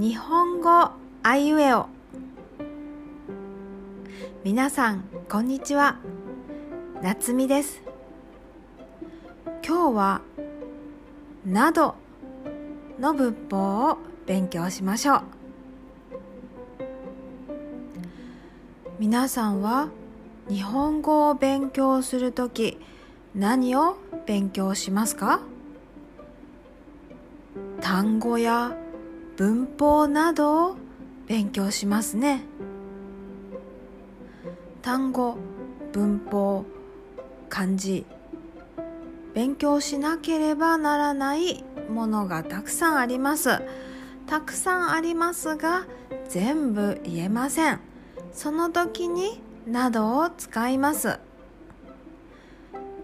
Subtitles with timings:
[0.00, 1.86] 日本語あいうえお。
[4.42, 5.98] 皆さんこんにちは。
[7.02, 7.82] 夏美です。
[9.62, 10.22] 今日は
[11.44, 11.96] 「など」
[12.98, 15.22] の文法を勉強しましょう。
[18.98, 19.90] 皆さんは
[20.48, 22.78] 日本語を勉強するとき
[23.34, 25.40] 何を勉強しますか？
[27.82, 28.74] 単語や
[29.40, 30.76] 文法などを
[31.26, 32.42] 勉強しますね。
[34.82, 35.38] 単語
[35.94, 36.66] 文法
[37.48, 38.04] 漢字
[39.32, 43.62] 勉強しなければならないものがたくさんあります。
[44.26, 45.86] たくさんありますが
[46.28, 47.80] 全部言えません。
[48.34, 51.18] その時になどを使います。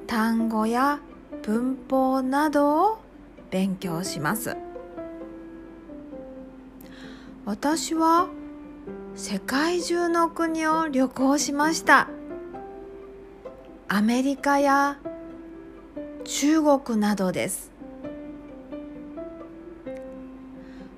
[0.07, 1.01] 単語や
[1.43, 2.99] 文法などを
[3.51, 4.55] 勉強します。
[7.47, 8.29] 私は
[9.15, 12.09] 世界中の国を旅行しました。
[13.87, 14.99] アメリカや
[16.25, 17.71] 中国などです。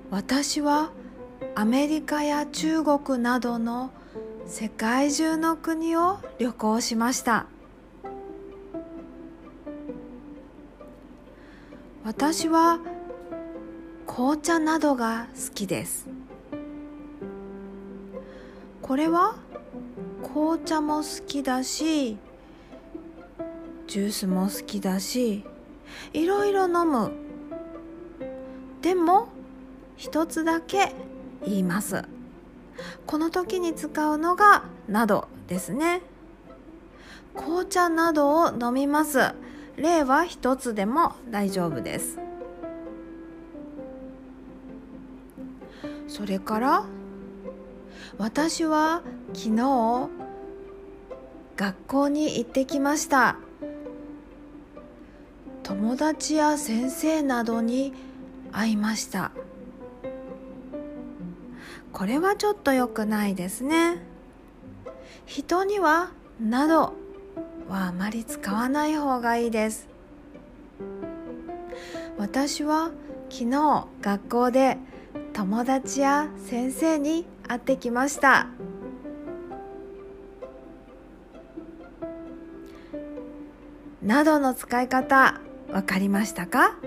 [0.09, 0.89] 私は
[1.53, 3.91] アメリカや中国などの
[4.47, 7.45] 世界中の国を旅行しました。
[12.03, 12.79] 私は
[14.07, 16.09] 紅茶などが好きです。
[18.89, 19.35] これは？
[20.33, 22.17] 紅茶も好きだし
[23.85, 25.45] ジュースも好きだし
[26.11, 27.11] いろいろ飲む。
[28.81, 29.27] でも
[29.95, 30.95] 一つだけ
[31.45, 32.03] 言います。
[33.05, 36.01] この時に使うのがなどですね。
[37.35, 39.19] 紅茶などを飲みます。
[39.75, 42.17] 例は一つでも大丈夫です。
[46.07, 46.85] それから
[48.17, 49.03] 私は
[49.33, 50.09] 昨日
[51.55, 53.37] 学校に行ってきました。
[55.63, 57.93] 友達や先生などに
[58.51, 59.31] 会いました。
[61.93, 64.01] これはちょっと良くないですね。
[65.25, 66.93] 人には「など」
[67.69, 69.87] はあまり使わない方がいいです。
[72.17, 72.91] 私は
[73.29, 74.77] 昨日学校で
[75.39, 78.47] 友達や先生に会ってきました。
[84.03, 85.39] などの使い方
[85.71, 86.77] わかりましたか？